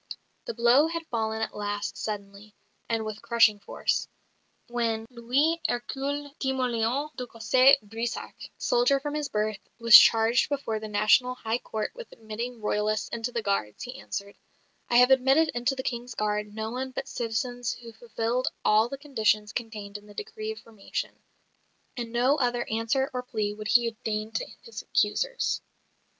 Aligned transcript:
The 0.45 0.55
blow 0.55 0.87
had 0.87 1.05
fallen 1.11 1.43
at 1.43 1.55
last, 1.55 1.95
suddenly, 1.95 2.55
and 2.89 3.05
with 3.05 3.21
crushing 3.21 3.59
force. 3.59 4.07
When 4.67 5.05
"Louis 5.11 5.61
Hercule 5.67 6.33
Timoleon 6.39 7.09
de 7.15 7.27
Cossé 7.27 7.75
Brissac, 7.83 8.33
soldier 8.57 8.99
from 8.99 9.13
his 9.13 9.29
birth," 9.29 9.59
was 9.77 9.95
charged 9.95 10.49
before 10.49 10.79
the 10.79 10.87
National 10.87 11.35
High 11.35 11.59
Court 11.59 11.91
with 11.93 12.11
admitting 12.11 12.61
Royalists 12.61 13.09
into 13.09 13.31
the 13.31 13.43
Guards, 13.43 13.83
he 13.83 13.99
answered: 13.99 14.39
"I 14.89 14.95
have 14.97 15.11
admitted 15.11 15.49
into 15.49 15.75
the 15.75 15.83
King's 15.83 16.15
Guards 16.15 16.51
no 16.51 16.71
one 16.71 16.89
but 16.89 17.07
citizens 17.07 17.73
who 17.73 17.93
fulfilled 17.93 18.47
all 18.65 18.89
the 18.89 18.97
conditions 18.97 19.53
contained 19.53 19.99
in 19.99 20.07
the 20.07 20.15
decree 20.15 20.51
of 20.51 20.57
formation": 20.57 21.21
and 21.95 22.11
no 22.11 22.37
other 22.39 22.65
answer 22.71 23.11
or 23.13 23.21
plea 23.21 23.53
would 23.53 23.67
he 23.67 23.91
deign 24.03 24.31
to 24.31 24.47
his 24.63 24.81
accusers. 24.81 25.61